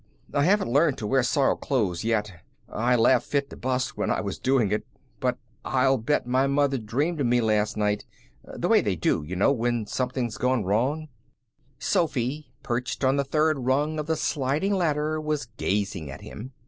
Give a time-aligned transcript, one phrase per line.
[0.33, 2.41] I haven't learned to wear soiled clothes yet.
[2.67, 4.83] I laughed fit to bust while I was doing it.
[5.19, 8.03] But I'll bet my mother dreamed of me that night.
[8.43, 11.09] The way they do, you know, when something's gone wrong."
[11.77, 16.53] Sophy, perched on the third rung of the sliding ladder, was gazing at him.